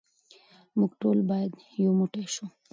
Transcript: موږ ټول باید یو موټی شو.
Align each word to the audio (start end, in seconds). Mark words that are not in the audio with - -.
موږ 0.77 0.91
ټول 1.01 1.17
باید 1.29 1.51
یو 1.83 1.91
موټی 1.99 2.25
شو. 2.33 2.45